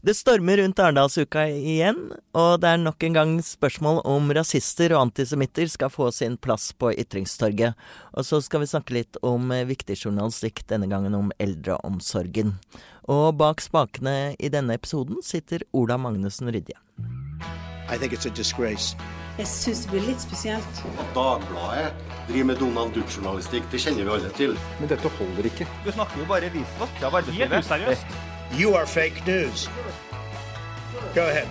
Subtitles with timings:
[0.00, 2.00] Det stormer rundt Arendalsuka igjen,
[2.32, 6.70] og det er nok en gang spørsmål om rasister og antisemitter skal få sin plass
[6.72, 7.76] på ytringstorget.
[8.16, 12.56] Og så skal vi snakke litt om eh, viktig journalistikk, denne gangen om eldreomsorgen.
[13.12, 16.78] Og bak spakene i denne episoden sitter Ola Magnussen Rydje.
[17.92, 18.96] I think it's a disgrace.
[19.38, 20.82] Jeg syns det blir litt spesielt.
[21.00, 21.94] At Dagbladet
[22.28, 24.58] driver med Donald Duck-journalistikk, det kjenner vi alle til.
[24.80, 25.68] Men dette holder ikke.
[25.86, 27.56] Du snakker jo bare visvask av arbeidslivet.
[27.56, 28.31] Helt useriøst.
[28.58, 29.68] You are fake news.
[31.14, 31.48] Go ahead.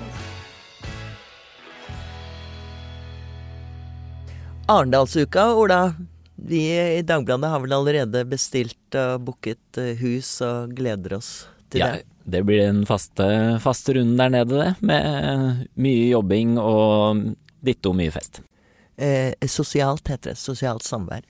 [4.67, 5.93] Arendalsuka, Ola.
[6.35, 6.61] Vi
[6.97, 11.31] i Dagbladet har vel allerede bestilt og booket eh, hus og gleder oss
[11.69, 12.05] til Ja, det.
[12.25, 13.27] det blir den faste,
[13.61, 14.71] faste runden der nede, det.
[14.81, 17.27] Med mye jobbing og
[17.61, 18.41] ditto mye fest.
[18.97, 20.39] Eh, sosialt heter det.
[20.41, 21.21] Sosialt samvær.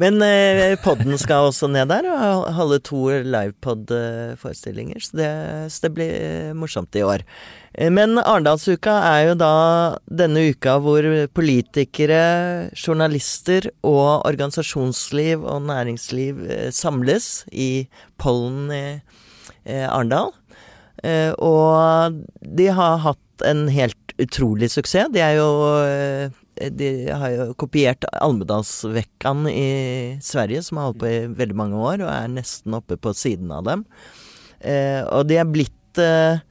[0.00, 5.26] Men eh, podden skal også ned der og holde to livepod-forestillinger, så,
[5.68, 7.24] så det blir eh, morsomt i år.
[7.76, 9.52] Eh, Men Arendalsuka er jo da
[10.08, 11.04] denne uka hvor
[11.36, 12.22] politikere,
[12.72, 18.86] journalister og organisasjonsliv og næringsliv eh, samles i pollen i
[19.68, 20.32] Arendal.
[21.38, 25.10] Og de har hatt en helt utrolig suksess.
[25.14, 25.46] De er jo
[26.70, 32.04] De har jo kopiert Almedalsvekkan i Sverige, som har holdt på i veldig mange år,
[32.04, 33.84] og er nesten oppe på siden av dem.
[34.60, 36.42] Eh, og de er blitt eh,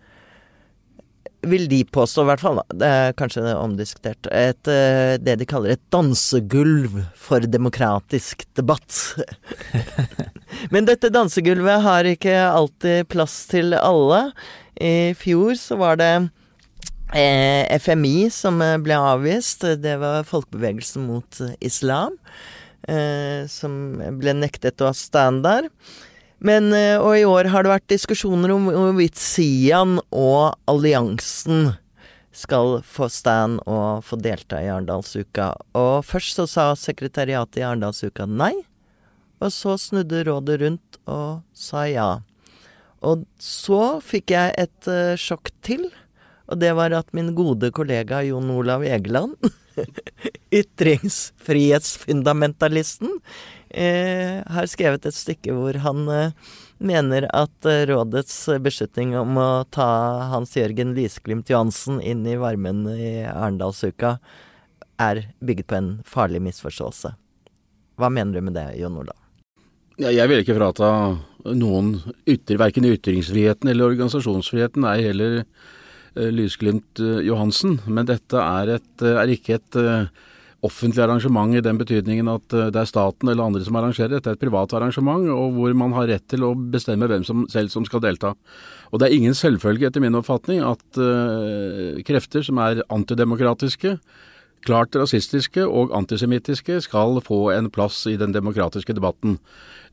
[1.47, 2.77] vil de påstå, i hvert fall, da.
[2.77, 8.99] det er kanskje omdiskutert, et, eh, det de kaller et dansegulv for demokratisk debatt.
[10.73, 14.27] Men dette dansegulvet har ikke alltid plass til alle.
[14.77, 16.13] I fjor så var det
[17.11, 19.65] FMI som eh, ble avvist.
[19.83, 22.15] Det var Folkebevegelsen mot eh, islam.
[22.89, 25.67] Eh, som ble nektet å ha stand der.
[26.41, 31.75] Men, eh, og i år har det vært diskusjoner om hvorvidt Sian og alliansen
[32.33, 35.51] skal få stand og få delta i Arendalsuka.
[35.77, 38.55] Og først så sa sekretariatet i Arendalsuka nei,
[39.41, 42.09] og så snudde rådet rundt og sa ja.
[43.05, 45.89] Og så fikk jeg et eh, sjokk til,
[46.51, 49.35] og det var at min gode kollega Jon Olav Egeland,
[50.61, 53.09] ytringsfrihetsfundamentalisten,
[53.69, 56.31] eh, har skrevet et stykke hvor han eh,
[56.83, 59.87] mener at eh, rådets beslutning om å ta
[60.33, 64.17] Hans Jørgen Lysglimt Johansen inn i varmen i Arendalsuka
[65.01, 67.09] er bygget på en farlig misforståelse.
[67.95, 69.15] Hva mener du med det, Jon Olav?
[70.01, 70.89] Jeg vil ikke frata
[71.45, 75.43] noen ytter, verken ytringsfriheten eller organisasjonsfriheten, er heller
[76.15, 77.79] Lysglimt eh, Johansen.
[77.87, 80.09] Men dette er, et, eh, er ikke et eh,
[80.61, 84.13] offentlig arrangement i den betydningen at eh, det er staten eller andre som arrangerer.
[84.15, 87.47] Dette er et privat arrangement, og hvor man har rett til å bestemme hvem som
[87.51, 88.35] selv som skal delta.
[88.91, 93.95] Og det er ingen selvfølge, etter min oppfatning, at eh, krefter som er antidemokratiske,
[94.65, 99.39] klart rasistiske og antisemittiske skal få en plass i den demokratiske debatten.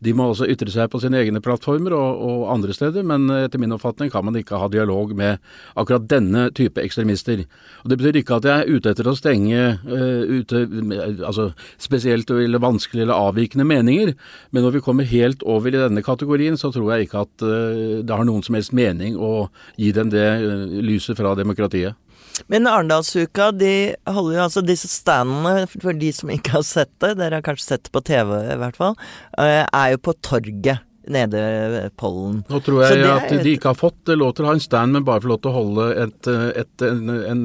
[0.04, 3.58] De må også ytre seg på sine egne plattformer og, og andre steder, men etter
[3.58, 5.42] min oppfatning kan man ikke ha dialog med
[5.74, 7.42] akkurat denne type ekstremister.
[7.82, 10.62] Og Det betyr ikke at jeg er ute etter å stenge uh, ute
[11.26, 11.50] altså
[11.82, 14.14] spesielt eller vanskelig eller avvikende meninger,
[14.52, 17.98] men når vi kommer helt over i denne kategorien, så tror jeg ikke at uh,
[18.06, 19.48] det har noen som helst mening å
[19.80, 21.98] gi dem det uh, lyset fra demokratiet.
[22.46, 27.16] Men Arendalsuka, de holder jo altså disse standene, for de som ikke har sett det,
[27.18, 28.98] dere har kanskje sett det på TV i hvert fall,
[29.40, 32.42] eh, er jo på torget nede Pollen.
[32.48, 34.60] Nå tror jeg det at er- de ikke har fått lov til å ha en
[34.62, 36.28] stand, men bare få lov til å holde et,
[36.62, 37.42] et, en, en,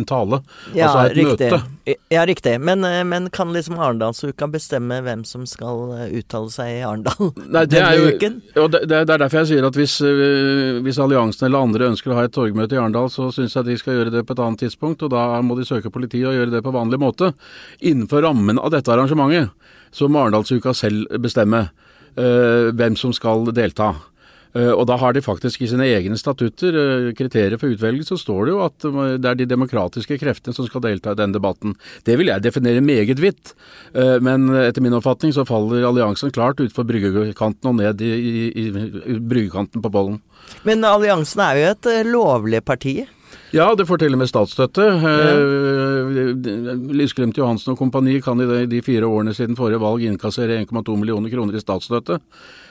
[0.00, 0.40] en tale.
[0.74, 1.50] Ja, altså et riktig.
[1.52, 1.96] møte.
[2.10, 2.56] Ja, riktig.
[2.60, 7.30] Men, eh, men kan liksom Arendalsuka bestemme hvem som skal eh, uttale seg i Arendal
[7.62, 8.40] er denne jo, uken?
[8.56, 12.10] Ja, det, det er derfor jeg sier at hvis, øh, hvis alliansen eller andre ønsker
[12.12, 14.42] å ha et torgmøte i Arendal, så syns jeg de skal gjøre det på et
[14.42, 17.32] annet tidspunkt, og da må de søke politiet og gjøre det på vanlig måte.
[17.86, 19.50] Innenfor rammen av dette arrangementet
[19.96, 21.68] så må Arendalsuka selv bestemme
[22.16, 23.94] hvem som skal delta.
[24.56, 28.22] Eh, Og da har de faktisk i sine egne statutter, eh, kriterier for utvelgelse, så
[28.22, 31.34] står det jo at eh, det er de demokratiske kreftene som skal delta i den
[31.34, 31.74] debatten.
[32.04, 33.54] Det vil jeg definere meget vidt,
[33.96, 38.10] Eh, men etter min oppfatning så faller alliansen klart utfor bryggekanten og ned i,
[38.52, 40.18] i, i bryggekanten på bollen.
[40.64, 43.06] Men alliansen er jo et eh, lovlig parti.
[43.56, 44.84] Ja, det får til og med statsstøtte.
[45.00, 45.36] Ja.
[46.92, 51.32] Lysglimt Johansen og kompani kan i de, fire årene siden forrige valg innkassere 1,2 millioner
[51.32, 52.18] kroner i statsstøtte.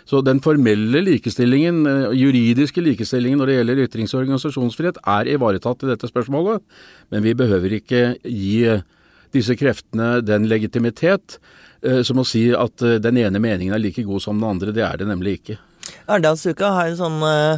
[0.05, 5.83] Så den formelle likestillingen, eh, juridiske likestillingen når det gjelder ytrings- og organisasjonsfrihet, er ivaretatt
[5.83, 6.61] i dette spørsmålet.
[7.09, 8.85] Men vi behøver ikke gi eh,
[9.33, 11.39] disse kreftene den legitimitet
[11.81, 14.75] eh, som å si at eh, den ene meningen er like god som den andre.
[14.75, 15.57] Det er det nemlig ikke.
[16.05, 17.57] Arendalsuka har en sånn øh,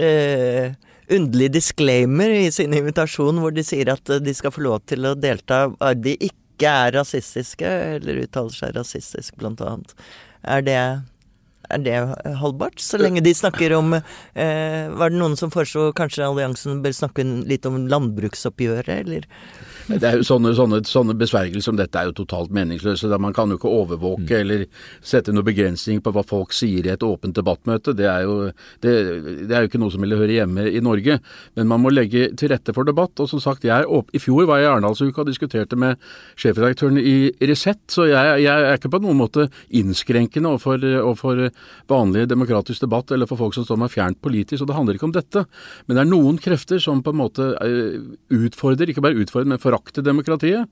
[0.00, 0.72] eh,
[1.12, 5.06] underlig disclaimer i sin invitasjon hvor de sier at eh, de skal få lov til
[5.08, 7.66] å delta bare de ikke er rasistiske,
[7.96, 9.90] eller uttaler seg rasistisk, blant annet.
[10.46, 10.80] Er det
[11.74, 11.98] er det
[12.40, 12.80] holdbart?
[12.82, 17.26] Så lenge de snakker om eh, Var det noen som foreslo kanskje alliansen bør snakke
[17.48, 19.28] litt om landbruksoppgjøret, eller?
[19.84, 23.10] Det er jo sånne, sånne, sånne besvergelser som dette er jo totalt meningsløse.
[23.20, 24.40] Man kan jo ikke overvåke mm.
[24.40, 24.64] eller
[25.04, 27.92] sette noen begrensning på hva folk sier i et åpent debattmøte.
[27.96, 28.48] Det er, jo,
[28.84, 28.94] det,
[29.44, 31.18] det er jo ikke noe som ville høre hjemme i Norge.
[31.58, 33.20] Men man må legge til rette for debatt.
[33.20, 36.00] Og som sagt, jeg, I fjor var jeg i Arendalsuka og diskuterte med
[36.40, 41.44] sjefredaktøren i Resett, så jeg, jeg, er ikke på noen måte innskrenkende overfor, overfor
[41.90, 44.62] vanlig demokratisk debatt eller for folk som står meg fjernt politisk.
[44.62, 45.44] og Det handler ikke om dette.
[45.86, 47.98] Men det er noen krefter som på en måte eh,
[48.34, 50.70] utfordrer, ikke bare utfordrer, men forakter demokratiet.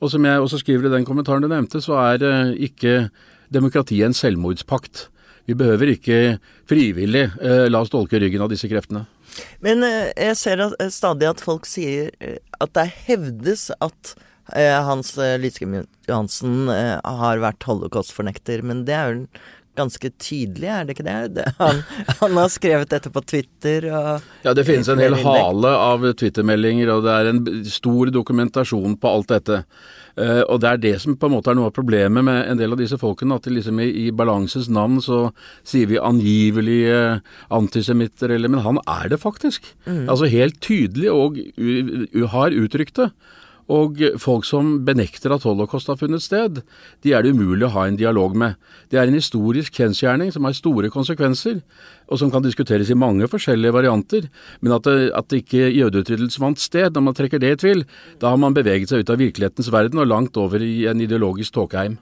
[0.00, 3.08] Og som jeg også skriver i den kommentaren du nevnte, så er eh, ikke
[3.52, 5.08] demokratiet en selvmordspakt.
[5.46, 6.20] Vi behøver ikke
[6.68, 9.06] frivillig eh, la oss dolke ryggen av disse kreftene.
[9.64, 12.10] Men eh, jeg ser at, eh, stadig at folk sier
[12.60, 14.14] at det hevdes at
[14.54, 15.78] eh, Hans Lydskim
[16.08, 19.26] Johansen har vært holocaust-fornekter, men det er jo
[19.76, 21.44] ganske tydelig, er det ikke det?
[21.60, 21.82] han,
[22.20, 26.94] han, har skrevet dette på Twitter og Ja, det finnes en hel hale av Twitter-meldinger,
[26.94, 29.62] og det er en stor dokumentasjon på alt dette.
[30.16, 32.56] Uh, og det er det som på en måte er noe av problemet med en
[32.56, 33.36] del av disse folkene.
[33.36, 35.26] At liksom i, i balansens navn så
[35.60, 37.20] sier vi angivelige
[37.52, 39.68] antisemitter, eller Men han er det faktisk.
[39.84, 40.06] Mm.
[40.08, 41.36] Altså helt tydelig og
[42.32, 43.10] har uttrykt det.
[43.72, 46.60] Og folk som benekter at holocaust har funnet sted,
[47.02, 48.54] de er det umulig å ha en dialog med.
[48.92, 51.58] Det er en historisk kjensgjerning som har store konsekvenser,
[52.06, 54.28] og som kan diskuteres i mange forskjellige varianter.
[54.62, 57.86] Men at, det, at ikke jødeutryddelse fant sted, når man trekker det i tvil,
[58.22, 61.58] da har man beveget seg ut av virkelighetens verden og langt over i en ideologisk
[61.58, 61.98] tåkeheim.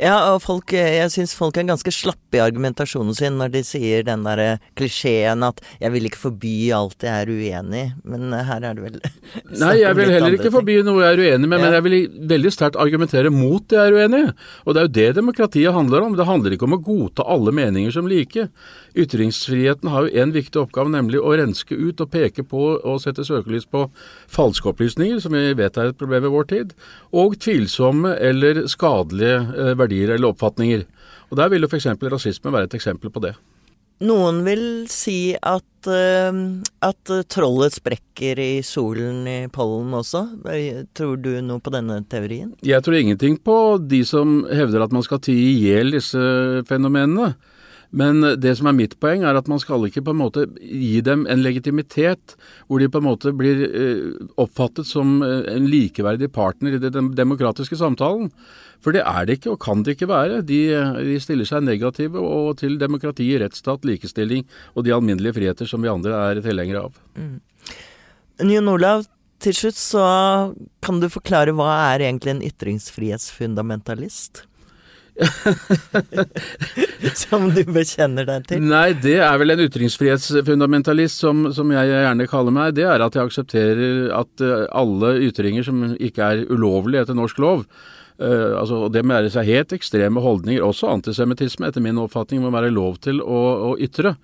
[0.00, 3.62] Ja, og folk, eh, jeg syns folk er ganske slappe i argumentasjonen sin når de
[3.66, 8.32] sier den derre klisjeen at 'jeg vil ikke forby alt jeg er uenig i', men
[8.32, 9.00] eh, her er det vel
[9.64, 11.64] Nei, jeg vil heller ikke forby noe jeg er uenig med, ja.
[11.64, 14.32] men jeg vil veldig sterkt argumentere mot det jeg er uenig i.
[14.64, 16.16] Og det er jo det demokratiet handler om.
[16.16, 18.48] Det handler ikke om å godta alle meninger som like.
[18.94, 23.24] Ytringsfriheten har jo en viktig oppgave, nemlig å renske ut og peke på og sette
[23.26, 23.88] søkelys på
[24.30, 26.74] falske opplysninger, som vi vet er et problem i vår tid,
[27.10, 30.84] og tvilsomme eller skadelige eh, verdier eller oppfatninger.
[31.30, 31.88] Og Der vil jo f.eks.
[32.12, 33.34] rasisme være et eksempel på det.
[34.04, 36.38] Noen vil si at, uh,
[36.82, 40.24] at trollet sprekker i solen i pollen også.
[40.98, 42.52] Tror du noe på denne teorien?
[42.66, 46.20] Jeg tror ingenting på de som hevder at man skal tie i hjel disse
[46.68, 47.32] fenomenene.
[47.94, 50.98] Men det som er mitt poeng, er at man skal ikke på en måte gi
[51.06, 52.34] dem en legitimitet
[52.66, 57.12] hvor de på en måte blir eh, oppfattet som eh, en likeverdig partner i den
[57.14, 58.32] demokratiske samtalen.
[58.84, 60.42] For det er det ikke, og kan det ikke være.
[60.44, 60.60] De,
[61.08, 64.44] de stiller seg negative og til demokrati, rettsstat, likestilling
[64.74, 66.98] og de alminnelige friheter som vi andre er tilhengere av.
[67.16, 67.38] Mm.
[68.50, 69.06] Jon Olav,
[69.40, 70.04] til slutt så
[70.84, 74.44] kan du forklare hva er egentlig en ytringsfrihetsfundamentalist?
[77.14, 78.62] som du bekjenner deg til?
[78.66, 82.74] Nei, det er vel en ytringsfrihetsfundamentalist som, som, jeg gjerne kaller meg.
[82.78, 87.38] Det er at jeg aksepterer at uh, alle ytringer som ikke er ulovlige etter norsk
[87.42, 87.64] lov,
[88.22, 92.52] uh, altså det må være seg helt ekstreme holdninger, også antisemittisme, etter min oppfatning må
[92.54, 93.40] være lov til å,
[93.70, 94.16] å ytre.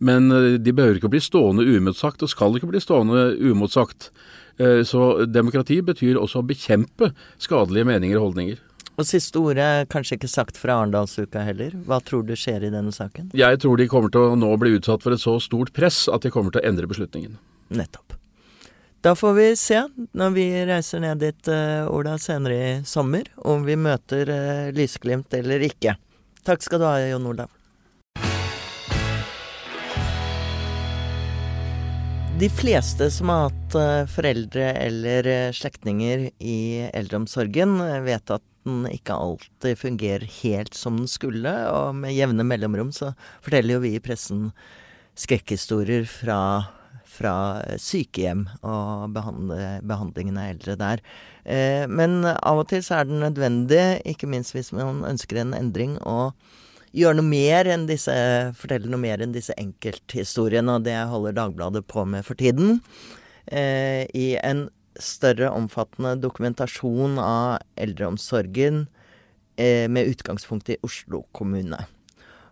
[0.00, 4.12] Men uh, de behøver ikke bli stående uimotsagt, og skal ikke bli stående uimotsagt.
[4.60, 7.06] Så demokrati betyr også å bekjempe
[7.40, 8.58] skadelige meninger og holdninger.
[9.00, 11.72] Og siste ordet er kanskje ikke sagt fra Arendalsuka heller.
[11.88, 13.30] Hva tror du skjer i denne saken?
[13.38, 16.26] Jeg tror de kommer til å nå bli utsatt for et så stort press at
[16.26, 17.38] de kommer til å endre beslutningen.
[17.72, 18.09] Nettopp.
[19.00, 19.78] Da får vi se,
[20.12, 25.32] når vi reiser ned dit, uh, Ola, senere i sommer, om vi møter uh, lysglimt
[25.38, 25.94] eller ikke.
[26.44, 27.48] Takk skal du ha, Jon Olav.
[32.40, 36.58] De fleste som har hatt uh, foreldre eller slektninger i
[36.92, 42.92] eldreomsorgen, vet at den ikke alltid fungerer helt som den skulle, og med jevne mellomrom
[42.92, 44.50] så forteller jo vi i pressen
[45.16, 46.36] skrekkhistorier fra,
[47.20, 47.34] fra
[47.80, 51.04] sykehjem og behandle, behandlingen av eldre der.
[51.44, 55.54] Eh, men av og til så er det nødvendig, ikke minst hvis man ønsker en
[55.56, 56.32] endring, å
[56.96, 58.14] gjøre noe mer enn disse,
[58.58, 62.80] fortelle noe mer enn disse enkelthistoriene, og det holder Dagbladet på med for tiden.
[63.46, 64.68] Eh, I en
[65.00, 68.84] større, omfattende dokumentasjon av eldreomsorgen
[69.56, 71.78] eh, med utgangspunkt i Oslo kommune.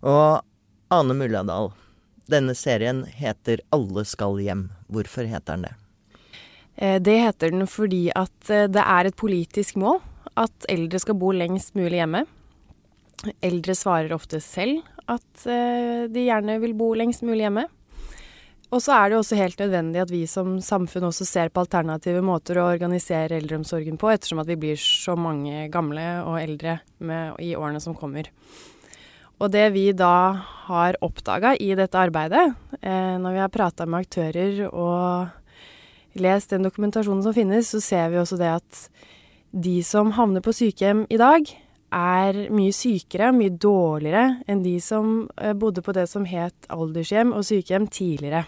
[0.06, 0.40] Og
[0.94, 1.72] Ane Mulladal,
[2.32, 4.68] denne serien heter Alle skal hjem.
[4.92, 5.74] Hvorfor heter den det?
[6.76, 9.98] Eh, det heter den fordi at eh, det er et politisk mål
[10.38, 12.22] at eldre skal bo lengst mulig hjemme.
[13.42, 17.66] Eldre svarer ofte selv at eh, de gjerne vil bo lengst mulig hjemme.
[18.68, 22.20] Og så er det også helt nødvendig at vi som samfunn også ser på alternative
[22.24, 27.38] måter å organisere eldreomsorgen på, ettersom at vi blir så mange gamle og eldre med,
[27.40, 28.28] i årene som kommer.
[29.38, 30.34] Og det vi da
[30.68, 36.66] har oppdaga i dette arbeidet, eh, når vi har prata med aktører og lest den
[36.66, 38.82] dokumentasjonen som finnes, så ser vi også det at
[39.54, 41.46] de som havner på sykehjem i dag,
[41.88, 47.32] er mye sykere, mye dårligere enn de som eh, bodde på det som het aldershjem
[47.32, 48.44] og sykehjem tidligere.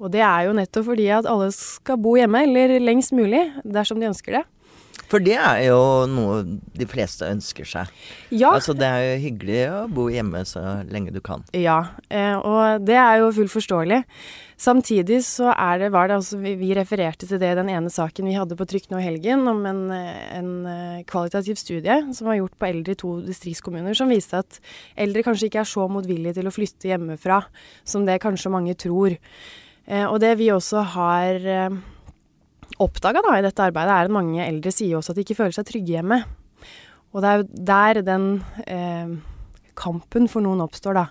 [0.00, 4.00] Og det er jo nettopp fordi at alle skal bo hjemme, eller lengst mulig, dersom
[4.00, 4.44] de ønsker det.
[5.10, 7.90] For det er jo noe de fleste ønsker seg.
[8.30, 8.52] Ja.
[8.54, 11.42] Altså det er jo hyggelig å bo hjemme så lenge du kan.
[11.56, 14.04] Ja, eh, og det er jo fullt forståelig.
[14.60, 18.26] Samtidig så er det, var det altså vi, refererte til det i den ene saken
[18.28, 22.36] vi hadde på trykk nå i helgen, om en, en eh, kvalitativ studie som var
[22.36, 24.60] gjort på eldre i to distriktskommuner, som viste at
[25.00, 27.40] eldre kanskje ikke er så motvillige til å flytte hjemmefra
[27.88, 29.16] som det kanskje mange tror.
[29.88, 31.80] Eh, og det vi også har eh,
[32.80, 35.68] oppdaga i dette arbeidet, er at mange eldre sier også at de ikke føler seg
[35.68, 36.22] trygge hjemme.
[37.10, 38.26] Og det er jo der den
[38.70, 39.16] eh,
[39.80, 41.06] kampen for noen oppstår, da.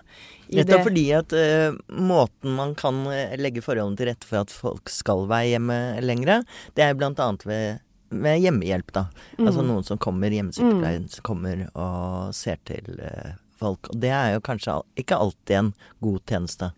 [0.50, 3.04] Nettopp fordi at uh, måten man kan
[3.38, 6.40] legge forholdene til rette for at folk skal være hjemme lengre,
[6.74, 7.28] det er bl.a.
[7.46, 9.04] ved med hjemmehjelp, da.
[9.38, 9.46] Mm.
[9.46, 11.12] Altså noen som kommer, hjemmesykepleien mm.
[11.14, 13.90] som kommer og ser til uh, folk.
[13.92, 15.72] Og det er jo kanskje ikke alltid en
[16.02, 16.72] god tjeneste.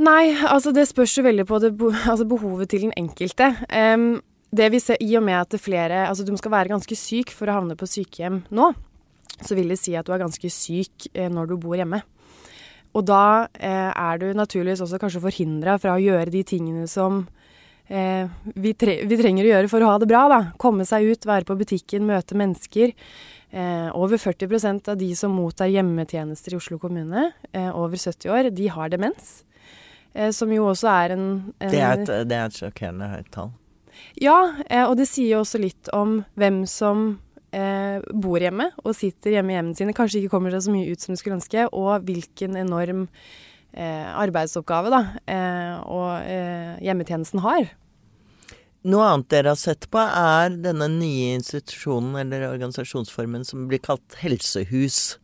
[0.00, 1.72] Nei, altså det spørs jo veldig på det,
[2.10, 3.52] altså behovet til den enkelte.
[3.68, 4.22] Um,
[4.52, 7.48] det vi ser, I og med at flere Altså du skal være ganske syk for
[7.48, 8.72] å havne på sykehjem nå,
[9.40, 12.02] så vil det si at du er ganske syk eh, når du bor hjemme.
[12.92, 17.22] Og da eh, er du naturligvis også kanskje forhindra fra å gjøre de tingene som
[17.88, 20.26] eh, vi, tre vi, trenger å gjøre for å ha det bra.
[20.28, 20.40] da.
[20.60, 22.92] Komme seg ut, være på butikken, møte mennesker.
[23.52, 28.52] Eh, over 40% av de som mottar hjemmetjenester i Oslo kommune, eh, over 70 år,
[28.52, 29.42] de har demens.
[30.14, 31.26] Eh, som jo også er en,
[31.58, 33.52] en Det er et, det er et sjokkerende høyt tall.
[34.20, 34.38] Ja,
[34.68, 37.20] eh, og det sier jo også litt om hvem som
[37.54, 40.92] eh, bor hjemme og sitter hjemme i hjemmene sine, kanskje ikke kommer seg så mye
[40.92, 47.44] ut som de skulle ønske, og hvilken enorm eh, arbeidsoppgave da, eh, og eh, hjemmetjenesten
[47.44, 47.70] har.
[48.82, 54.18] Noe annet dere har sett på, er denne nye institusjonen eller organisasjonsformen som blir kalt
[54.18, 55.20] helsehus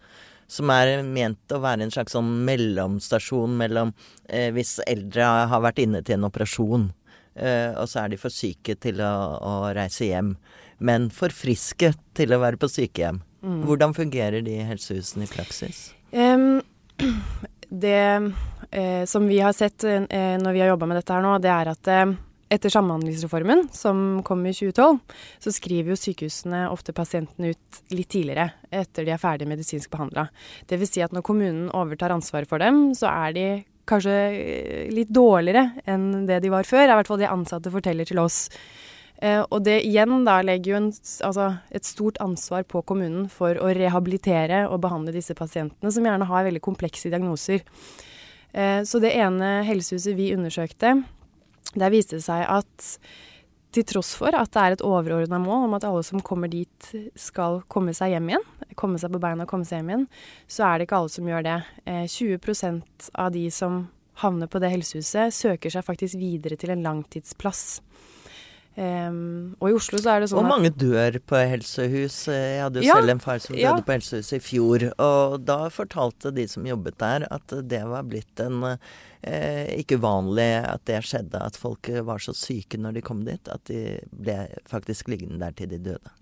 [0.49, 3.93] som er ment å være en slags sånn mellomstasjon mellom
[4.26, 6.88] eh, hvis eldre har vært inne til en operasjon,
[7.37, 10.35] eh, og så er de for syke til å, å, reise hjem,
[10.78, 13.21] men for friske til å være på sykehjem.
[13.45, 13.61] Mm.
[13.69, 15.90] Hvordan fungerer de helsehusene i praksis?
[16.11, 16.62] Um,
[17.85, 18.00] det
[18.71, 21.52] eh, som vi har sett eh, når vi har jobba med dette her nå, det
[21.52, 22.17] er at eh,
[22.49, 24.99] etter Samhandlingsreformen, som kom i 2012,
[25.45, 30.28] så skriver jo sykehusene ofte pasientene ut litt tidligere, etter de er ferdig medisinsk behandla.
[30.71, 30.95] Dvs.
[30.95, 33.49] Si at når kommunen overtar ansvaret for dem, så er de
[33.88, 36.85] kanskje eh, litt dårligere enn det de var før.
[36.85, 38.47] Det er i hvert fall det ansatte forteller til oss.
[39.19, 40.90] Eh, og det igjen da legger jo en,
[41.26, 46.28] altså et stort ansvar på kommunen for å rehabilitere og behandle disse pasientene, som gjerne
[46.28, 47.64] har veldig komplekse diagnoser.
[48.52, 51.00] Eh, så det ene helsehuset vi undersøkte,
[51.75, 52.94] der viste det seg at
[53.75, 56.88] til tross for at det er et overordna mål om at alle som kommer dit
[57.20, 58.46] skal komme seg hjem igjen,
[58.80, 60.06] komme seg på beina og komme seg hjem igjen,
[60.48, 61.58] så er det ikke alle som gjør det.
[62.14, 62.78] 20 eh,
[63.20, 63.82] av de som
[64.22, 67.82] havner på det helsehuset, søker seg faktisk videre til en langtidsplass.
[68.78, 72.20] Um, og i Oslo så er det sånn Og mange dør på helsehus.
[72.30, 73.75] Jeg hadde jo ja, selv en far som døde ja.
[73.82, 74.85] på helsehuset i fjor.
[75.02, 80.47] Og da fortalte de som jobbet der at det var blitt en eh, ikke uvanlig
[80.62, 81.42] at det skjedde.
[81.42, 84.38] At folk var så syke når de kom dit at de ble
[84.70, 86.14] faktisk liggende der til de døde.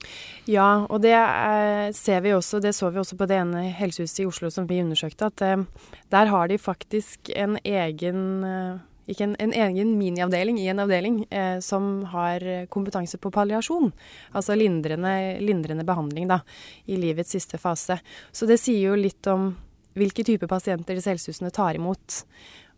[0.48, 4.25] Ja, og det eh, ser vi også, det så vi også på det ene helsehuset
[4.25, 9.26] i Oslo som vi undersøkte, at eh, der har de faktisk en egen eh, ikke
[9.28, 13.92] en, en egen miniavdeling i en avdeling eh, som har kompetanse på palliasjon.
[14.36, 16.40] Altså lindrende, lindrende, behandling da,
[16.90, 18.00] i livets siste fase.
[18.32, 19.52] Så det sier jo litt om
[19.96, 22.22] hvilke typer pasienter disse helsehusene tar imot.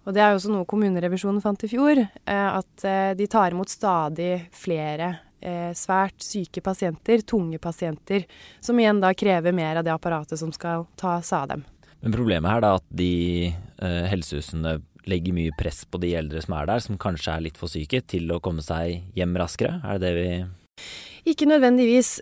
[0.06, 3.52] Og det er jo også noe kommunerevisjonen fant i fjor, eh, at eh, de tar
[3.52, 8.24] imot stadig flere eh, svært syke pasienter, tunge pasienter,
[8.60, 11.66] som igjen da krever mer av det apparatet som skal ta seg av dem.
[12.00, 13.12] Men problemet her er at de
[13.50, 14.78] eh, helsehusene
[15.08, 18.02] legger mye press på de eldre som er der, som kanskje er litt for syke,
[18.04, 19.80] til å komme seg hjem raskere?
[19.84, 22.18] Er det det vi Ikke nødvendigvis.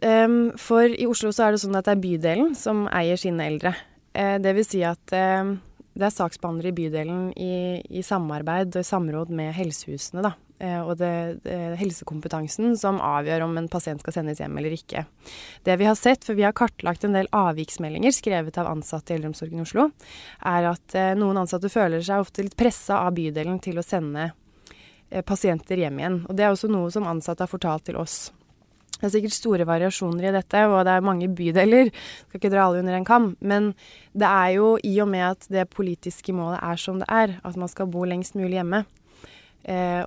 [0.63, 3.75] For i Oslo så er det sånn at det er bydelen som eier sine eldre.
[4.17, 5.05] Eh, det vil si at
[5.97, 7.53] det er saksbehandlere i bydelen i,
[7.89, 10.35] i samarbeid og i samråd med helsehusene, da.
[10.59, 15.05] Eh, og det, det, helsekompetansen som avgjør om en pasient skal sendes hjem eller ikke.
[15.67, 19.19] Det vi har sett, for vi har kartlagt en del avviksmeldinger skrevet av ansatte i
[19.19, 19.91] eldreomsorgen i Oslo,
[20.45, 24.31] er at eh, noen ansatte føler seg ofte litt pressa av bydelen til å sende
[24.31, 26.19] eh, pasienter hjem igjen.
[26.27, 28.27] Og det er også noe som ansatte har fortalt til oss.
[28.97, 31.91] Det er sikkert store variasjoner i dette, og det er mange bydeler.
[32.29, 33.27] Skal ikke dra alle under en kam.
[33.45, 33.75] Men
[34.17, 37.59] det er jo i og med at det politiske målet er som det er, at
[37.61, 38.87] man skal bo lengst mulig hjemme,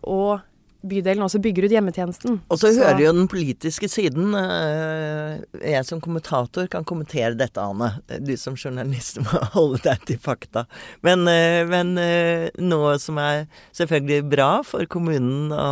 [0.03, 0.39] og
[0.79, 2.37] bydelen også bygger ut hjemmetjenesten.
[2.47, 4.31] Og så, hører jo den politiske siden.
[4.35, 5.41] eh,
[5.73, 7.99] Jeg som kommentator kan kommentere dette, Ane.
[8.23, 10.65] Du som journalist må holde deg til fakta.
[11.03, 15.67] Men, eh, men eh, noe som er selvfølgelig bra for kommunen å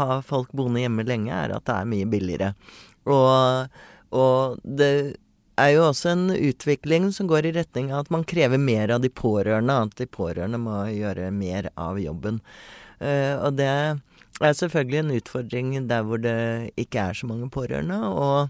[0.00, 2.52] ha folk boende hjemme lenge, er at det er mye billigere.
[3.08, 3.80] Og,
[4.12, 4.92] og det
[5.60, 9.00] er jo også en utvikling som går i retning av at man krever mer av
[9.04, 9.82] de pårørende.
[9.88, 12.42] At de pårørende må gjøre mer av jobben.
[13.00, 18.00] Eh, og det er selvfølgelig en utfordring der hvor det ikke er så mange pårørende.
[18.10, 18.48] Og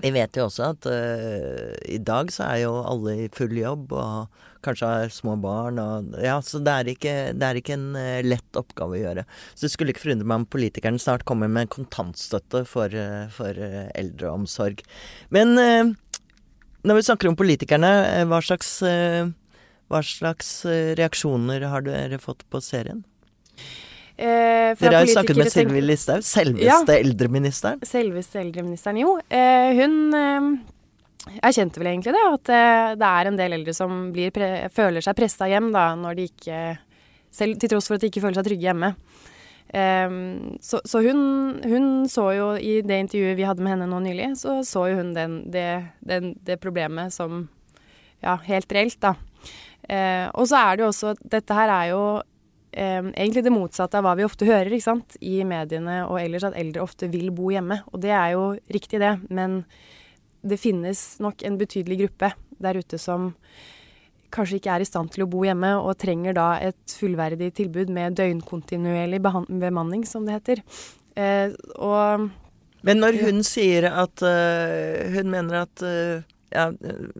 [0.00, 3.90] vi vet jo også at uh, i dag så er jo alle i full jobb
[3.92, 5.80] og kanskje har små barn.
[5.82, 9.26] Og, ja, så det er ikke, det er ikke en uh, lett oppgave å gjøre.
[9.52, 13.60] Så det skulle ikke forundre meg om politikerne snart kommer med kontantstøtte for, uh, for
[13.98, 14.84] eldreomsorg.
[15.34, 15.52] Men
[16.80, 17.90] når vi snakker om politikerne,
[18.30, 20.52] hva slags, hva slags
[20.96, 23.02] reaksjoner har dere fått på serien?
[24.20, 27.80] Eh, Dere har jo snakket med Sylvi Listhaug, selveste ja, eldreministeren.
[27.88, 29.14] Selveste eldreministeren, jo.
[29.32, 30.50] Eh, hun eh,
[31.40, 34.02] erkjente vel egentlig det, at eh, det er en del eldre som
[34.76, 36.60] føler seg pressa hjem da, når de ikke
[37.30, 38.94] selv, Til tross for at de ikke føler seg trygge hjemme.
[39.70, 41.20] Um, så, så hun,
[41.62, 44.96] hun, så jo i det intervjuet vi hadde med henne nå nylig, så så jo
[44.98, 47.44] hun den, det, den, det, problemet som
[48.18, 49.14] ja, helt reelt, da.
[49.86, 52.02] Eh, og så er det jo også Dette her er jo
[52.72, 55.16] eh, egentlig det motsatte av hva vi ofte hører ikke sant?
[55.20, 57.82] i mediene og ellers, at eldre ofte vil bo hjemme.
[57.92, 59.16] Og det er jo riktig, det.
[59.28, 59.62] Men
[60.42, 63.32] det finnes nok en betydelig gruppe der ute som
[64.30, 67.90] kanskje ikke er i stand til å bo hjemme, og trenger da et fullverdig tilbud
[67.90, 70.62] med døgnkontinuerlig bemanning, som det heter.
[71.18, 72.30] Eh, og
[72.86, 76.66] Men når hun sier at uh, hun mener at uh ja,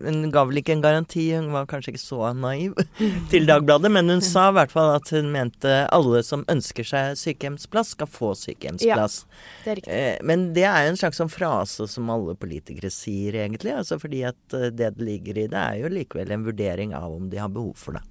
[0.05, 2.77] Hun ga vel ikke en garanti, hun var kanskje ikke så naiv
[3.33, 7.17] til Dagbladet, men hun sa i hvert fall at hun mente alle som ønsker seg
[7.19, 9.19] sykehjemsplass, skal få sykehjemsplass.
[9.25, 9.97] Ja, det er riktig.
[9.97, 13.73] Eh, men det er jo en slags sånn frase som alle politikere sier, egentlig.
[13.75, 17.13] Altså fordi at eh, det det ligger i det, er jo likevel en vurdering av
[17.15, 18.03] om de har behov for det.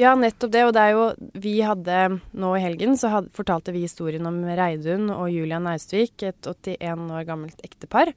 [0.00, 0.64] Ja, nettopp det.
[0.68, 1.06] Og det er jo
[1.40, 6.22] Vi hadde nå i helgen så had, fortalte vi historien om Reidun og Julian Naustvik,
[6.22, 8.12] et 81 år gammelt ektepar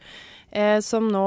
[0.53, 1.25] eh, som nå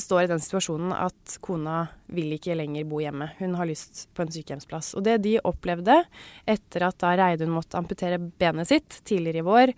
[0.00, 3.30] står i den situasjonen at kona vil ikke lenger bo hjemme.
[3.38, 4.94] Hun har lyst på en sykehjemsplass.
[4.98, 6.00] Og det de opplevde
[6.48, 9.74] etter at da Reidun måtte amputere benet sitt tidligere i vår,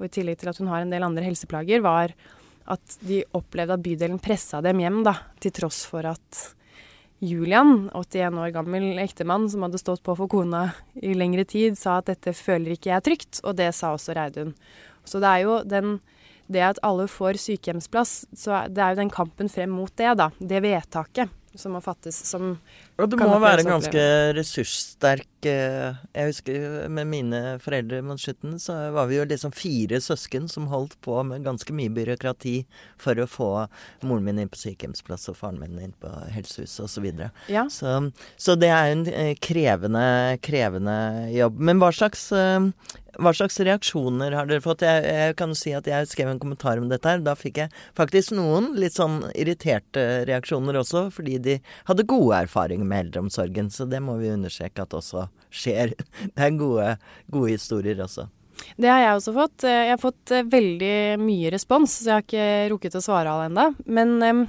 [0.00, 2.14] og i tillegg til at hun har en del andre helseplager, var
[2.70, 6.44] at de opplevde at bydelen pressa dem hjem, da, til tross for at
[7.20, 11.98] Julian, 81 år gammel ektemann som hadde stått på for kona i lengre tid, sa
[12.00, 14.54] at dette føler ikke jeg trygt, og det sa også Reidun.
[15.04, 15.98] Så det er jo den
[16.50, 20.30] det at alle får sykehjemsplass, så det er jo den kampen frem mot det, da.
[20.38, 22.52] Det vedtaket som må fattes, som
[23.00, 24.02] Og du må være ganske
[24.36, 25.26] ressurssterk.
[25.48, 30.46] Eh, jeg husker med mine foreldre mot slutten, så var vi jo liksom fire søsken
[30.52, 32.54] som holdt på med ganske mye byråkrati
[33.00, 33.50] for å få
[34.06, 37.08] moren min inn på sykehjemsplass og faren min inn på helsehuset osv.
[37.08, 37.66] Så, ja.
[37.72, 37.96] så
[38.36, 40.96] Så det er en eh, krevende, krevende
[41.34, 41.58] jobb.
[41.58, 42.70] Men hva slags eh,
[43.18, 44.84] hva slags reaksjoner har dere fått?
[44.86, 47.22] Jeg, jeg kan si at jeg skrev en kommentar om dette her.
[47.24, 51.56] Da fikk jeg faktisk noen litt sånn irriterte reaksjoner også, fordi de
[51.90, 53.70] hadde gode erfaringer med eldreomsorgen.
[53.74, 55.96] Så det må vi understreke at også skjer.
[56.34, 56.92] Det er gode,
[57.32, 58.28] gode historier også.
[58.76, 59.66] Det har jeg også fått.
[59.66, 63.48] Jeg har fått eh, veldig mye respons, så jeg har ikke rukket å svare alle
[63.50, 63.66] ennå.
[63.88, 64.42] Men um,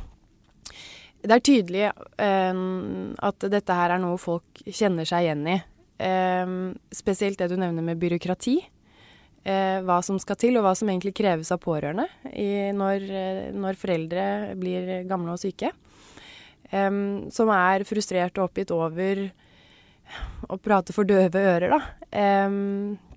[1.21, 1.83] det er tydelig
[2.17, 5.57] um, at dette her er noe folk kjenner seg igjen i.
[6.01, 8.57] Um, spesielt det du nevner med byråkrati.
[9.41, 12.05] Uh, hva som skal til, og hva som egentlig kreves av pårørende
[12.77, 13.05] når,
[13.57, 14.25] når, foreldre
[14.57, 15.71] blir gamle og syke.
[16.71, 19.25] Um, som er frustrert og oppgitt over
[20.51, 21.81] å prate for døve ører, da.
[22.11, 23.09] Uh,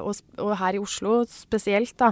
[0.00, 2.08] og, og, her i Oslo spesielt, da.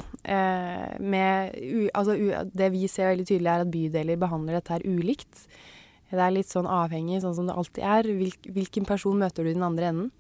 [1.01, 1.55] Med
[1.97, 2.19] altså,
[2.53, 5.47] det vi ser veldig tydelig, er at bydeler behandler dette her ulikt.
[6.11, 8.09] Det er litt sånn avhengig, sånn som det alltid er.
[8.19, 10.11] Hvil, hvilken person møter du i den andre enden?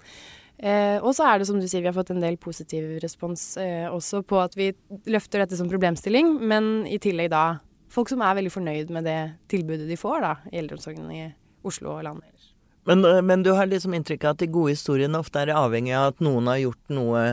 [0.61, 3.55] Eh, og så er det som du sier, vi har fått en del positiv respons
[3.61, 4.71] eh, også på at vi
[5.09, 7.45] løfter dette som problemstilling, men i tillegg da
[7.91, 11.23] folk som er veldig fornøyd med det tilbudet de får da, i eldreomsorgen i
[11.67, 12.51] Oslo og landet ellers.
[12.89, 15.97] Men, eh, men, du har liksom inntrykk av at de gode historiene ofte er avhengig
[15.97, 17.25] av at noen har gjort noe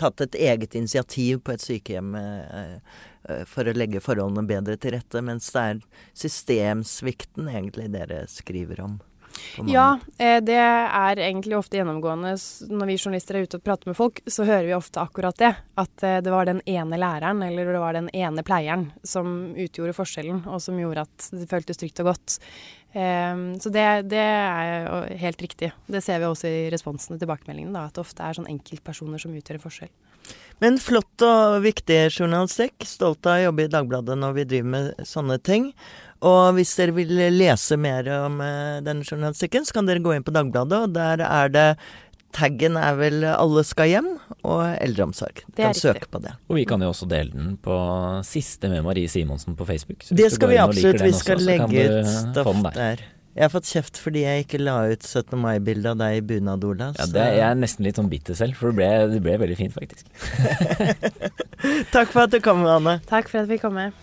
[0.00, 3.00] tatt et eget initiativ på et sykehjem eh, eh,
[3.46, 5.82] for å legge forholdene bedre til rette, mens det er
[6.16, 8.98] systemsvikten egentlig dere skriver om.
[9.66, 12.32] Ja, eh, det er egentlig ofte gjennomgående.
[12.70, 15.52] Når vi journalister er ute og prater med folk, så hører vi ofte akkurat det.
[15.80, 19.96] At eh, det var den ene læreren eller det var den ene pleieren som utgjorde
[19.96, 22.40] forskjellen, og som gjorde at det føltes trygt og godt.
[22.90, 25.68] Så det, det er helt riktig.
[25.86, 29.36] Det ser vi også i responsene og tilbakemeldingene, at det ofte er sånn enkeltpersoner som
[29.38, 29.92] utgjør en forskjell.
[30.60, 32.84] Men flott og viktig journalistikk.
[32.84, 35.70] Stolt av å jobbe i Dagbladet når vi driver med sånne ting.
[36.20, 40.26] Og hvis dere vil lese mer om eh, denne journalistikken, så kan dere gå inn
[40.26, 41.68] på Dagbladet, og der er det
[42.30, 44.10] Taggen er vel 'Alle skal hjem'
[44.46, 45.42] og 'eldreomsorg'.
[45.50, 45.82] Du kan riktig.
[45.82, 46.30] søke på det.
[46.48, 47.74] Og vi kan jo også dele den på
[48.22, 50.04] siste med Marie Simonsen på Facebook.
[50.06, 50.98] Så Det skal vi absolutt.
[50.98, 52.70] den Vi også, skal legge ut stoff der.
[52.70, 52.96] der.
[53.30, 55.36] Jeg har fått kjeft fordi jeg ikke la ut 17.
[55.38, 56.90] mai-bilde av deg i bunad, Ola.
[56.98, 59.58] Ja, det, jeg er nesten litt sånn bitter selv, for det ble, det ble veldig
[59.60, 60.08] fint, faktisk.
[61.94, 62.98] Takk for at du kom, Anne.
[63.06, 63.94] Takk for at vi kom med.